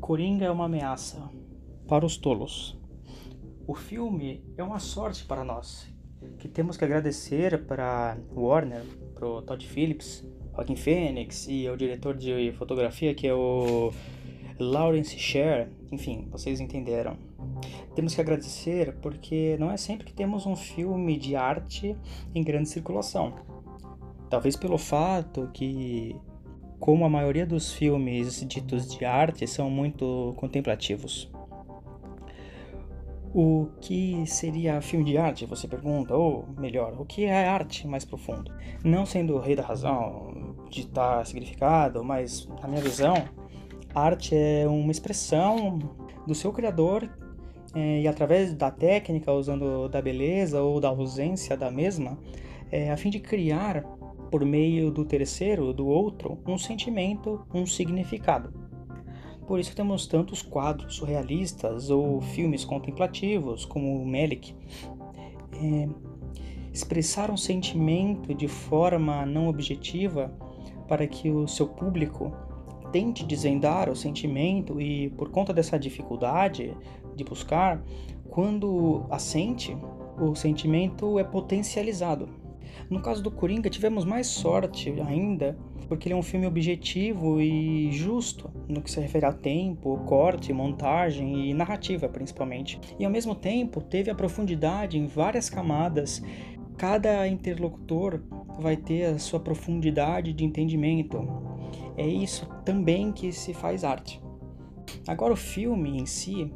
Coringa 0.00 0.46
é 0.46 0.50
uma 0.50 0.64
ameaça 0.64 1.30
para 1.86 2.04
os 2.04 2.16
tolos. 2.16 2.78
O 3.66 3.74
filme 3.74 4.42
é 4.56 4.62
uma 4.62 4.78
sorte 4.78 5.24
para 5.24 5.44
nós, 5.44 5.86
que 6.38 6.48
temos 6.48 6.76
que 6.76 6.84
agradecer 6.84 7.64
para 7.66 8.18
Warner, 8.34 8.82
para 9.14 9.42
Todd 9.42 9.66
Phillips, 9.66 10.24
Joaquin 10.54 10.76
Phoenix 10.76 11.46
e 11.48 11.68
o 11.68 11.76
diretor 11.76 12.16
de 12.16 12.52
fotografia 12.52 13.14
que 13.14 13.26
é 13.26 13.34
o 13.34 13.92
Lawrence 14.58 15.18
Sher, 15.18 15.70
enfim, 15.92 16.28
vocês 16.30 16.60
entenderam. 16.60 17.16
Temos 17.94 18.14
que 18.14 18.20
agradecer 18.20 18.96
porque 19.00 19.56
não 19.58 19.70
é 19.70 19.76
sempre 19.76 20.06
que 20.06 20.12
temos 20.12 20.46
um 20.46 20.56
filme 20.56 21.18
de 21.18 21.36
arte 21.36 21.96
em 22.34 22.42
grande 22.42 22.68
circulação. 22.68 23.34
Talvez 24.28 24.56
pelo 24.56 24.78
fato 24.78 25.50
que, 25.52 26.16
como 26.80 27.04
a 27.04 27.08
maioria 27.08 27.46
dos 27.46 27.72
filmes 27.72 28.44
ditos 28.48 28.88
de 28.88 29.04
arte, 29.04 29.46
são 29.46 29.70
muito 29.70 30.34
contemplativos. 30.36 31.30
O 33.32 33.68
que 33.80 34.26
seria 34.26 34.80
filme 34.80 35.04
de 35.04 35.16
arte, 35.16 35.46
você 35.46 35.68
pergunta? 35.68 36.16
Ou 36.16 36.48
melhor, 36.58 37.00
o 37.00 37.04
que 37.04 37.26
é 37.26 37.46
arte 37.46 37.86
mais 37.86 38.04
profundo? 38.04 38.52
Não 38.82 39.06
sendo 39.06 39.36
o 39.36 39.38
rei 39.38 39.54
da 39.54 39.62
razão, 39.62 40.56
ditar 40.68 41.24
significado, 41.24 42.02
mas 42.02 42.48
na 42.60 42.66
minha 42.66 42.82
visão, 42.82 43.14
arte 43.94 44.34
é 44.34 44.66
uma 44.66 44.90
expressão 44.90 45.78
do 46.26 46.34
seu 46.34 46.52
criador 46.52 47.08
é, 47.74 48.00
e 48.00 48.08
através 48.08 48.52
da 48.52 48.70
técnica, 48.70 49.32
usando 49.32 49.88
da 49.88 50.02
beleza 50.02 50.60
ou 50.60 50.80
da 50.80 50.88
ausência 50.88 51.56
da 51.56 51.70
mesma, 51.70 52.18
é, 52.70 52.90
a 52.90 52.96
fim 52.96 53.10
de 53.10 53.20
criar, 53.20 53.84
por 54.30 54.44
meio 54.44 54.90
do 54.90 55.04
terceiro, 55.04 55.72
do 55.72 55.86
outro, 55.86 56.38
um 56.46 56.56
sentimento, 56.56 57.44
um 57.52 57.66
significado. 57.66 58.52
Por 59.46 59.58
isso 59.58 59.74
temos 59.74 60.06
tantos 60.06 60.42
quadros 60.42 60.94
surrealistas 60.94 61.90
ou 61.90 62.20
filmes 62.20 62.64
contemplativos, 62.64 63.64
como 63.64 64.00
o 64.00 64.06
Melick. 64.06 64.54
É, 65.54 65.88
expressar 66.72 67.30
um 67.30 67.36
sentimento 67.36 68.32
de 68.32 68.46
forma 68.46 69.26
não 69.26 69.48
objetiva 69.48 70.32
para 70.86 71.06
que 71.06 71.28
o 71.30 71.48
seu 71.48 71.66
público 71.66 72.32
tente 72.92 73.24
desvendar 73.24 73.88
o 73.88 73.96
sentimento 73.96 74.80
e, 74.80 75.10
por 75.10 75.30
conta 75.30 75.52
dessa 75.52 75.78
dificuldade 75.78 76.76
de 77.16 77.24
buscar, 77.24 77.82
quando 78.28 79.04
assente, 79.10 79.76
o 80.20 80.34
sentimento 80.34 81.18
é 81.18 81.24
potencializado. 81.24 82.28
No 82.88 83.00
caso 83.00 83.22
do 83.22 83.30
Coringa, 83.30 83.70
tivemos 83.70 84.04
mais 84.04 84.26
sorte 84.26 84.94
ainda, 85.06 85.56
porque 85.88 86.08
ele 86.08 86.14
é 86.14 86.16
um 86.16 86.22
filme 86.22 86.46
objetivo 86.46 87.40
e 87.40 87.90
justo 87.92 88.50
no 88.68 88.80
que 88.80 88.90
se 88.90 89.00
refere 89.00 89.26
a 89.26 89.32
tempo, 89.32 89.98
corte, 90.06 90.52
montagem 90.52 91.50
e 91.50 91.54
narrativa, 91.54 92.08
principalmente. 92.08 92.80
E 92.98 93.04
ao 93.04 93.10
mesmo 93.10 93.34
tempo, 93.34 93.80
teve 93.80 94.10
a 94.10 94.14
profundidade 94.14 94.98
em 94.98 95.06
várias 95.06 95.50
camadas. 95.50 96.22
Cada 96.76 97.26
interlocutor 97.26 98.22
vai 98.58 98.76
ter 98.76 99.04
a 99.04 99.18
sua 99.18 99.40
profundidade 99.40 100.32
de 100.32 100.44
entendimento. 100.44 101.26
É 101.96 102.06
isso 102.06 102.46
também 102.64 103.12
que 103.12 103.32
se 103.32 103.52
faz 103.52 103.84
arte. 103.84 104.20
Agora, 105.06 105.32
o 105.32 105.36
filme 105.36 105.98
em 105.98 106.06
si, 106.06 106.52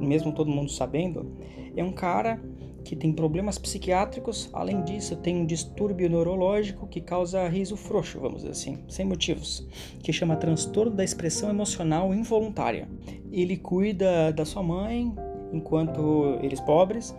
mesmo 0.00 0.32
todo 0.32 0.50
mundo 0.50 0.70
sabendo, 0.70 1.36
é 1.76 1.82
um 1.82 1.92
cara 1.92 2.42
que 2.84 2.94
tem 2.94 3.12
problemas 3.12 3.58
psiquiátricos, 3.58 4.50
além 4.52 4.82
disso, 4.82 5.16
tem 5.16 5.36
um 5.36 5.46
distúrbio 5.46 6.08
neurológico 6.08 6.86
que 6.86 7.00
causa 7.00 7.48
riso 7.48 7.76
frouxo, 7.76 8.20
vamos 8.20 8.42
dizer 8.42 8.50
assim, 8.50 8.84
sem 8.88 9.06
motivos, 9.06 9.66
que 10.02 10.12
chama 10.12 10.36
transtorno 10.36 10.94
da 10.94 11.02
expressão 11.02 11.48
emocional 11.48 12.14
involuntária. 12.14 12.88
Ele 13.32 13.56
cuida 13.56 14.32
da 14.32 14.44
sua 14.44 14.62
mãe 14.62 15.12
enquanto 15.52 16.38
eles 16.42 16.60
pobres, 16.60 17.14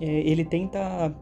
é, 0.00 0.04
ele 0.04 0.44
tenta 0.44 1.14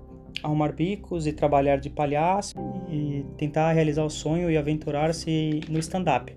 arrumar 0.43 0.73
bicos 0.73 1.27
e 1.27 1.33
trabalhar 1.33 1.77
de 1.77 1.89
palhaço 1.89 2.55
e 2.91 3.25
tentar 3.37 3.73
realizar 3.73 4.05
o 4.05 4.11
sonho 4.11 4.51
e 4.51 4.57
aventurar-se 4.57 5.61
no 5.69 5.79
stand-up. 5.79 6.35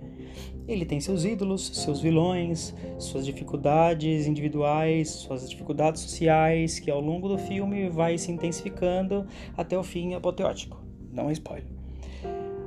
Ele 0.67 0.85
tem 0.85 0.99
seus 0.99 1.23
ídolos, 1.23 1.67
seus 1.73 2.01
vilões, 2.01 2.75
suas 2.99 3.25
dificuldades 3.25 4.27
individuais, 4.27 5.09
suas 5.09 5.49
dificuldades 5.49 6.01
sociais, 6.01 6.79
que 6.79 6.91
ao 6.91 6.99
longo 6.99 7.29
do 7.29 7.37
filme 7.37 7.89
vai 7.89 8.17
se 8.17 8.31
intensificando 8.31 9.25
até 9.55 9.77
o 9.77 9.83
fim 9.83 10.13
apoteótico. 10.13 10.81
Não 11.11 11.29
é 11.29 11.33
spoiler. 11.33 11.77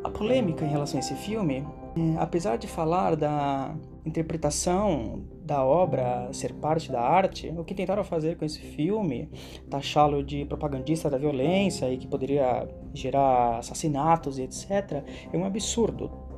A 0.03 0.08
polêmica 0.08 0.64
em 0.64 0.69
relação 0.69 0.98
a 0.98 1.00
esse 1.00 1.14
filme, 1.14 1.58
é, 1.97 2.19
apesar 2.19 2.56
de 2.56 2.66
falar 2.66 3.14
da 3.14 3.76
interpretação 4.04 5.22
da 5.44 5.62
obra 5.62 6.28
ser 6.32 6.54
parte 6.54 6.91
da 6.91 7.02
arte, 7.02 7.52
o 7.56 7.64
que 7.64 7.75
tentaram 7.75 8.02
fazer 8.02 8.37
com 8.37 8.44
esse 8.44 8.60
filme, 8.60 9.28
taxá-lo 9.69 10.22
de 10.22 10.44
propagandista 10.47 11.10
da 11.10 11.19
violência 11.19 11.92
e 11.92 11.98
que 11.98 12.06
poderia 12.06 12.66
gerar 12.94 13.58
assassinatos 13.58 14.38
e 14.38 14.42
etc., 14.42 15.04
é 15.32 15.37
um 15.37 15.44
absurdo 15.44 16.29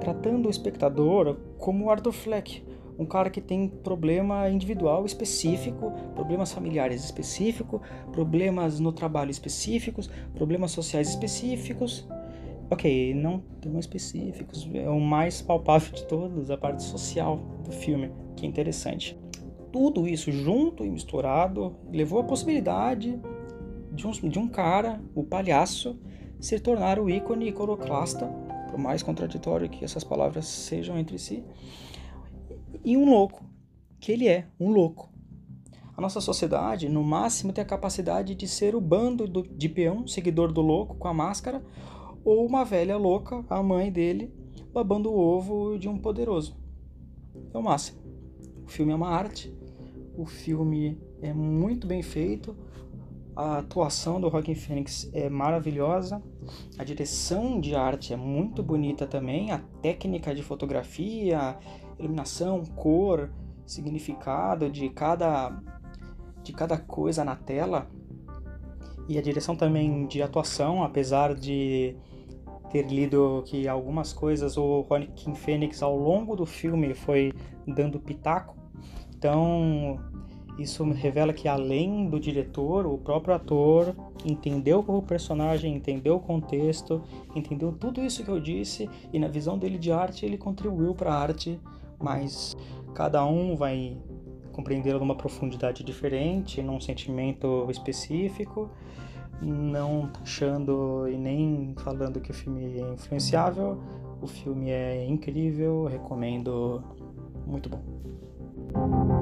tratando 0.00 0.46
o 0.46 0.50
espectador 0.50 1.36
como 1.58 1.90
Arthur 1.90 2.12
Fleck, 2.12 2.62
um 2.98 3.06
cara 3.06 3.30
que 3.30 3.40
tem 3.40 3.68
problema 3.68 4.48
individual 4.50 5.06
específico, 5.06 5.92
problemas 6.14 6.52
familiares 6.52 7.04
específicos, 7.04 7.80
problemas 8.10 8.80
no 8.80 8.92
trabalho 8.92 9.30
específicos, 9.30 10.10
problemas 10.34 10.72
sociais 10.72 11.08
específicos. 11.08 12.08
Ok, 12.70 13.14
não 13.14 13.38
tão 13.62 13.78
específicos, 13.78 14.68
é 14.74 14.90
o 14.90 15.00
mais 15.00 15.40
palpável 15.40 15.94
de 15.94 16.04
todos, 16.06 16.50
a 16.50 16.56
parte 16.56 16.82
social 16.82 17.38
do 17.64 17.72
filme, 17.72 18.10
que 18.36 18.44
é 18.44 18.48
interessante. 18.48 19.18
Tudo 19.72 20.06
isso 20.06 20.30
junto 20.30 20.84
e 20.84 20.90
misturado 20.90 21.76
levou 21.90 22.20
à 22.20 22.24
possibilidade 22.24 23.18
de 23.92 24.06
um, 24.06 24.10
de 24.10 24.38
um 24.38 24.48
cara, 24.48 25.00
o 25.14 25.22
palhaço, 25.22 25.98
se 26.38 26.58
tornar 26.58 26.98
o 26.98 27.08
ícone 27.08 27.48
iconoclasta 27.48 28.30
por 28.70 28.78
mais 28.78 29.02
contraditório 29.02 29.68
que 29.68 29.84
essas 29.84 30.04
palavras 30.04 30.46
sejam 30.46 30.98
entre 30.98 31.18
si, 31.18 31.44
e 32.84 32.96
um 32.96 33.08
louco, 33.08 33.44
que 34.00 34.12
ele 34.12 34.28
é 34.28 34.46
um 34.58 34.70
louco. 34.70 35.10
A 35.96 36.00
nossa 36.00 36.20
sociedade, 36.20 36.88
no 36.88 37.02
máximo, 37.02 37.52
tem 37.52 37.62
a 37.62 37.66
capacidade 37.66 38.34
de 38.34 38.46
ser 38.46 38.76
o 38.76 38.80
bando 38.80 39.26
do, 39.26 39.42
de 39.42 39.68
peão, 39.68 40.06
seguidor 40.06 40.52
do 40.52 40.60
louco 40.60 40.94
com 40.94 41.08
a 41.08 41.14
máscara, 41.14 41.62
ou 42.24 42.46
uma 42.46 42.64
velha 42.64 42.96
louca, 42.96 43.44
a 43.50 43.62
mãe 43.62 43.90
dele, 43.90 44.32
babando 44.72 45.10
o 45.10 45.18
ovo 45.18 45.76
de 45.76 45.88
um 45.88 45.98
poderoso. 45.98 46.56
É 47.52 47.58
o 47.58 47.62
máximo. 47.62 47.98
O 48.64 48.68
filme 48.68 48.92
é 48.92 48.94
uma 48.94 49.08
arte, 49.08 49.52
o 50.16 50.24
filme 50.24 51.00
é 51.20 51.32
muito 51.32 51.86
bem 51.86 52.02
feito, 52.02 52.56
a 53.38 53.58
atuação 53.58 54.20
do 54.20 54.28
Joaquin 54.28 54.56
Phoenix 54.56 55.08
é 55.12 55.30
maravilhosa, 55.30 56.20
a 56.76 56.82
direção 56.82 57.60
de 57.60 57.72
arte 57.72 58.12
é 58.12 58.16
muito 58.16 58.64
bonita 58.64 59.06
também, 59.06 59.52
a 59.52 59.58
técnica 59.80 60.34
de 60.34 60.42
fotografia, 60.42 61.56
iluminação, 62.00 62.64
cor, 62.74 63.30
significado 63.64 64.68
de 64.68 64.88
cada 64.88 65.56
de 66.42 66.52
cada 66.52 66.76
coisa 66.78 67.24
na 67.24 67.36
tela. 67.36 67.88
E 69.08 69.16
a 69.16 69.22
direção 69.22 69.54
também 69.54 70.06
de 70.08 70.20
atuação, 70.20 70.82
apesar 70.82 71.32
de 71.32 71.94
ter 72.70 72.88
lido 72.88 73.44
que 73.46 73.68
algumas 73.68 74.12
coisas 74.12 74.56
o 74.58 74.84
Joaquin 74.88 75.36
Phoenix 75.36 75.80
ao 75.80 75.96
longo 75.96 76.34
do 76.34 76.44
filme 76.44 76.92
foi 76.92 77.32
dando 77.64 78.00
pitaco. 78.00 78.56
Então, 79.16 79.96
isso 80.58 80.84
revela 80.90 81.32
que 81.32 81.46
além 81.46 82.08
do 82.08 82.18
diretor, 82.18 82.86
o 82.86 82.98
próprio 82.98 83.34
ator 83.34 83.94
entendeu 84.24 84.84
o 84.86 85.00
personagem, 85.00 85.74
entendeu 85.74 86.16
o 86.16 86.20
contexto, 86.20 87.00
entendeu 87.34 87.72
tudo 87.72 88.02
isso 88.02 88.24
que 88.24 88.30
eu 88.30 88.40
disse 88.40 88.90
e 89.12 89.18
na 89.18 89.28
visão 89.28 89.56
dele 89.56 89.78
de 89.78 89.92
arte 89.92 90.26
ele 90.26 90.36
contribuiu 90.36 90.94
para 90.94 91.12
a 91.12 91.18
arte, 91.18 91.60
mas 92.00 92.56
cada 92.92 93.24
um 93.24 93.54
vai 93.54 93.96
compreender 94.52 94.98
numa 94.98 95.14
profundidade 95.14 95.84
diferente, 95.84 96.60
num 96.60 96.80
sentimento 96.80 97.68
específico, 97.70 98.68
não 99.40 100.10
achando 100.20 101.06
e 101.08 101.16
nem 101.16 101.74
falando 101.78 102.20
que 102.20 102.32
o 102.32 102.34
filme 102.34 102.80
é 102.80 102.92
influenciável. 102.94 103.78
O 104.20 104.26
filme 104.26 104.70
é 104.70 105.06
incrível, 105.06 105.84
recomendo, 105.84 106.82
muito 107.46 107.68
bom. 107.68 109.17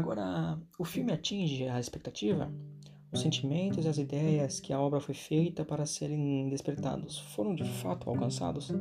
Agora, 0.00 0.58
o 0.78 0.84
filme 0.84 1.12
atinge 1.12 1.68
a 1.68 1.78
expectativa? 1.78 2.50
Os 3.12 3.20
sentimentos 3.20 3.84
e 3.84 3.88
as 3.88 3.98
ideias 3.98 4.58
que 4.58 4.72
a 4.72 4.80
obra 4.80 4.98
foi 4.98 5.14
feita 5.14 5.62
para 5.62 5.84
serem 5.84 6.48
despertados 6.48 7.18
foram 7.34 7.54
de 7.54 7.64
fato 7.64 8.08
alcançados? 8.08 8.72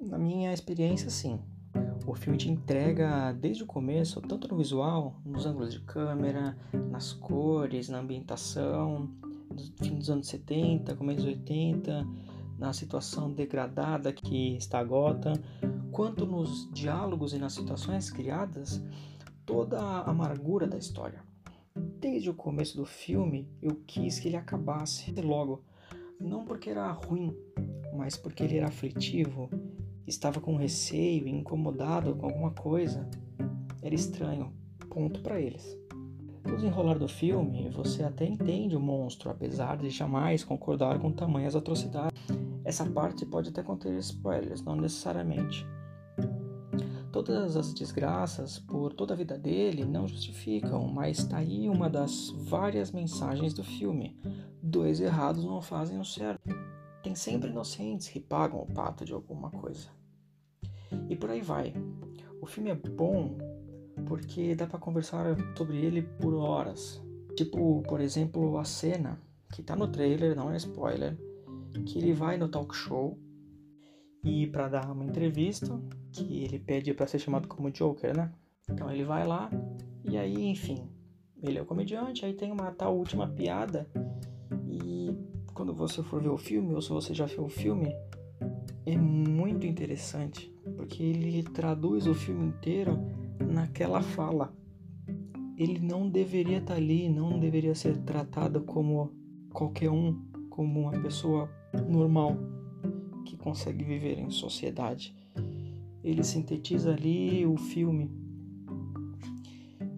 Na 0.00 0.18
minha 0.18 0.52
experiência, 0.52 1.08
sim. 1.08 1.38
O 2.04 2.16
filme 2.16 2.36
te 2.36 2.50
entrega 2.50 3.32
desde 3.32 3.62
o 3.62 3.66
começo, 3.66 4.20
tanto 4.22 4.48
no 4.48 4.56
visual, 4.56 5.20
nos 5.24 5.46
ângulos 5.46 5.72
de 5.72 5.78
câmera, 5.82 6.58
nas 6.90 7.12
cores, 7.12 7.88
na 7.88 8.00
ambientação, 8.00 9.08
no 9.50 9.84
fim 9.84 9.94
dos 9.94 10.10
anos 10.10 10.26
70, 10.26 10.96
começo 10.96 11.18
dos 11.18 11.26
80, 11.26 12.04
na 12.58 12.72
situação 12.72 13.32
degradada 13.32 14.12
que 14.12 14.56
está 14.56 14.80
a 14.80 14.84
Gotham, 14.84 15.34
quanto 15.92 16.26
nos 16.26 16.68
diálogos 16.72 17.32
e 17.34 17.38
nas 17.38 17.52
situações 17.52 18.10
criadas, 18.10 18.82
toda 19.50 19.80
a 19.80 20.08
amargura 20.08 20.68
da 20.68 20.78
história. 20.78 21.24
Desde 21.98 22.30
o 22.30 22.34
começo 22.34 22.76
do 22.76 22.86
filme, 22.86 23.48
eu 23.60 23.82
quis 23.84 24.20
que 24.20 24.28
ele 24.28 24.36
acabasse 24.36 25.12
logo, 25.20 25.64
não 26.20 26.44
porque 26.44 26.70
era 26.70 26.88
ruim, 26.92 27.36
mas 27.92 28.16
porque 28.16 28.44
ele 28.44 28.58
era 28.58 28.68
aflitivo, 28.68 29.50
estava 30.06 30.40
com 30.40 30.54
receio 30.54 31.26
incomodado 31.26 32.14
com 32.14 32.26
alguma 32.26 32.52
coisa. 32.52 33.10
Era 33.82 33.94
estranho, 33.94 34.52
ponto 34.88 35.20
para 35.20 35.40
eles. 35.40 35.76
No 36.44 36.54
desenrolar 36.54 36.98
do 36.98 37.08
filme, 37.08 37.68
você 37.70 38.04
até 38.04 38.24
entende 38.24 38.76
o 38.76 38.80
monstro, 38.80 39.30
apesar 39.30 39.78
de 39.78 39.90
jamais 39.90 40.44
concordar 40.44 41.00
com 41.00 41.10
tamanhas 41.10 41.56
atrocidades. 41.56 42.16
Essa 42.64 42.86
parte 42.86 43.26
pode 43.26 43.48
até 43.48 43.64
conter 43.64 43.98
spoilers, 43.98 44.62
não 44.62 44.76
necessariamente. 44.76 45.66
Todas 47.22 47.54
as 47.54 47.74
desgraças 47.74 48.58
por 48.58 48.94
toda 48.94 49.12
a 49.12 49.16
vida 49.16 49.36
dele 49.36 49.84
não 49.84 50.08
justificam, 50.08 50.88
mas 50.88 51.18
está 51.18 51.36
aí 51.36 51.68
uma 51.68 51.90
das 51.90 52.30
várias 52.30 52.92
mensagens 52.92 53.52
do 53.52 53.62
filme. 53.62 54.18
Dois 54.62 55.02
errados 55.02 55.44
não 55.44 55.60
fazem 55.60 56.00
o 56.00 56.04
certo. 56.04 56.48
Tem 57.02 57.14
sempre 57.14 57.50
inocentes 57.50 58.08
que 58.08 58.18
pagam 58.18 58.62
o 58.62 58.72
pato 58.72 59.04
de 59.04 59.12
alguma 59.12 59.50
coisa. 59.50 59.90
E 61.10 61.14
por 61.14 61.28
aí 61.28 61.42
vai. 61.42 61.74
O 62.40 62.46
filme 62.46 62.70
é 62.70 62.74
bom 62.74 63.36
porque 64.06 64.54
dá 64.54 64.66
para 64.66 64.78
conversar 64.78 65.36
sobre 65.54 65.76
ele 65.76 66.00
por 66.00 66.32
horas. 66.32 67.02
Tipo, 67.36 67.82
por 67.82 68.00
exemplo, 68.00 68.56
a 68.56 68.64
cena 68.64 69.20
que 69.52 69.62
tá 69.62 69.76
no 69.76 69.88
trailer, 69.88 70.34
não 70.34 70.50
é 70.50 70.56
spoiler, 70.56 71.18
que 71.84 71.98
ele 71.98 72.14
vai 72.14 72.38
no 72.38 72.48
talk 72.48 72.74
show 72.74 73.18
e 74.22 74.46
para 74.46 74.68
dar 74.68 74.90
uma 74.90 75.04
entrevista, 75.04 75.80
que 76.12 76.42
ele 76.42 76.58
pede 76.58 76.92
para 76.92 77.06
ser 77.06 77.18
chamado 77.18 77.48
como 77.48 77.70
Joker, 77.70 78.16
né? 78.16 78.32
Então 78.68 78.90
ele 78.90 79.04
vai 79.04 79.26
lá 79.26 79.50
e 80.04 80.16
aí, 80.16 80.46
enfim, 80.46 80.88
ele 81.42 81.58
é 81.58 81.62
o 81.62 81.66
comediante, 81.66 82.24
aí 82.24 82.34
tem 82.34 82.52
uma 82.52 82.70
tal 82.70 82.96
última 82.96 83.26
piada 83.28 83.88
e 84.68 85.14
quando 85.54 85.74
você 85.74 86.02
for 86.02 86.22
ver 86.22 86.28
o 86.28 86.38
filme 86.38 86.74
ou 86.74 86.82
se 86.82 86.90
você 86.90 87.14
já 87.14 87.26
viu 87.26 87.44
o 87.44 87.48
filme, 87.48 87.94
é 88.86 88.96
muito 88.96 89.66
interessante, 89.66 90.54
porque 90.76 91.02
ele 91.02 91.42
traduz 91.42 92.06
o 92.06 92.14
filme 92.14 92.46
inteiro 92.46 92.98
naquela 93.40 94.02
fala. 94.02 94.52
Ele 95.56 95.78
não 95.78 96.08
deveria 96.08 96.58
estar 96.58 96.74
tá 96.74 96.80
ali, 96.80 97.08
não 97.08 97.38
deveria 97.38 97.74
ser 97.74 97.98
tratado 97.98 98.62
como 98.62 99.10
qualquer 99.52 99.90
um, 99.90 100.18
como 100.48 100.80
uma 100.80 100.92
pessoa 100.92 101.50
normal 101.88 102.36
que 103.24 103.36
consegue 103.36 103.84
viver 103.84 104.18
em 104.18 104.30
sociedade. 104.30 105.14
Ele 106.02 106.24
sintetiza 106.24 106.92
ali 106.92 107.46
o 107.46 107.56
filme. 107.56 108.10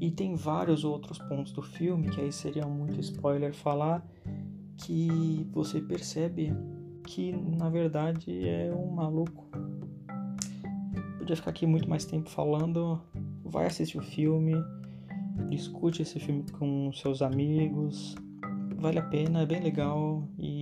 E 0.01 0.11
tem 0.11 0.35
vários 0.35 0.85
outros 0.85 1.19
pontos 1.19 1.53
do 1.53 1.63
filme, 1.63 2.11
que 2.11 2.21
aí 2.21 2.33
seria 2.33 2.67
muito 2.67 2.99
spoiler 3.01 3.55
falar, 3.55 4.05
que 4.77 5.47
você 5.53 5.81
percebe 5.81 6.53
que 7.07 7.33
na 7.33 7.69
verdade 7.69 8.49
é 8.49 8.73
um 8.75 8.91
maluco. 8.91 9.47
Podia 11.19 11.37
ficar 11.37 11.51
aqui 11.51 11.67
muito 11.67 11.89
mais 11.89 12.05
tempo 12.05 12.29
falando. 12.29 13.01
Vai 13.45 13.67
assistir 13.67 13.99
o 13.99 14.03
filme, 14.03 14.55
discute 15.49 16.03
esse 16.03 16.19
filme 16.19 16.45
com 16.51 16.93
seus 16.93 17.23
amigos. 17.23 18.17
Vale 18.77 18.99
a 18.99 19.03
pena, 19.03 19.43
é 19.43 19.47
bem 19.47 19.61
legal 19.61 20.27
e 20.37 20.62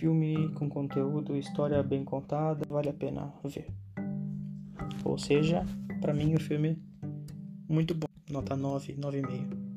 filme 0.00 0.48
com 0.54 0.66
conteúdo, 0.66 1.36
história 1.36 1.82
bem 1.82 2.02
contada, 2.02 2.64
vale 2.70 2.88
a 2.88 2.92
pena 2.92 3.34
ver. 3.44 3.66
Ou 5.04 5.18
seja, 5.18 5.62
para 6.00 6.14
mim 6.14 6.34
o 6.34 6.40
filme 6.40 6.82
muito 7.68 7.94
bom, 7.94 8.06
nota 8.30 8.56
9, 8.56 8.94
9,5. 8.94 9.69